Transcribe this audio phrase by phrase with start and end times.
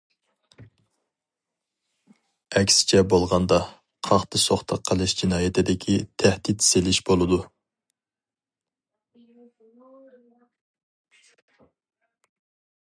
[2.61, 3.59] ئەكسىچە بولغاندا،
[4.07, 7.39] قاقتى سوقتى قىلىش جىنايىتىدىكى تەھدىت سېلىش بولىدۇ.